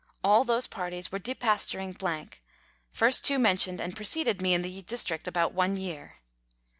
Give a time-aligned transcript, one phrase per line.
[0.23, 2.29] All those parties were depasturing 3
[2.91, 6.15] first two mentioned and preceded me in the district about one year.